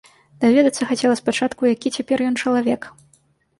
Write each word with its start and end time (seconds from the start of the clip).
Даведацца 0.45 0.87
хацела 0.91 1.19
спачатку, 1.21 1.69
які 1.73 1.93
цяпер 1.99 2.27
ён 2.31 2.43
чалавек. 2.43 2.81